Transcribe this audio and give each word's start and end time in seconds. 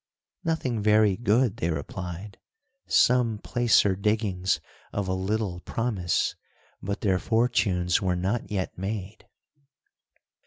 Nothing 0.43 0.81
very 0.81 1.15
good, 1.15 1.57
they 1.57 1.69
replied. 1.69 2.39
Some 2.87 3.37
placer 3.37 3.95
diggings 3.95 4.59
of 4.91 5.07
a 5.07 5.13
little 5.13 5.59
promise, 5.59 6.35
but 6.81 7.01
their 7.01 7.19
fortunes 7.19 8.01
were 8.01 8.15
not 8.15 8.49
yet 8.49 8.75
made. 8.75 9.27